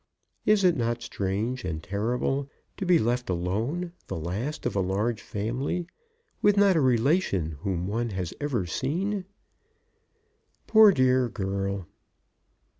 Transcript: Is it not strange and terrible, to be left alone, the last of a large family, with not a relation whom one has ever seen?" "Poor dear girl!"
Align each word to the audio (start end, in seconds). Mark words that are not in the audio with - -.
Is 0.47 0.63
it 0.63 0.75
not 0.75 1.03
strange 1.03 1.63
and 1.63 1.83
terrible, 1.83 2.49
to 2.77 2.87
be 2.87 2.97
left 2.97 3.29
alone, 3.29 3.91
the 4.07 4.15
last 4.17 4.65
of 4.65 4.75
a 4.75 4.79
large 4.79 5.21
family, 5.21 5.85
with 6.41 6.57
not 6.57 6.75
a 6.75 6.81
relation 6.81 7.51
whom 7.61 7.85
one 7.85 8.09
has 8.09 8.33
ever 8.41 8.65
seen?" 8.65 9.25
"Poor 10.65 10.91
dear 10.91 11.29
girl!" 11.29 11.85